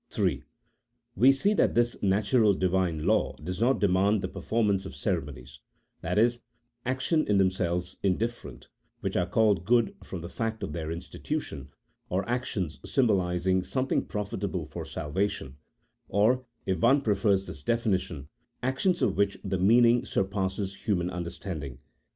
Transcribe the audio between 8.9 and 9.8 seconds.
which are called